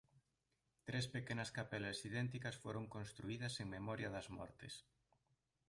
Tres 0.87 1.05
pequenas 1.15 1.49
capelas 1.57 1.99
idénticas 2.09 2.59
foron 2.63 2.85
construídas 2.95 3.53
en 3.61 3.67
memoria 3.77 4.09
das 4.15 4.27
mortes. 4.37 4.73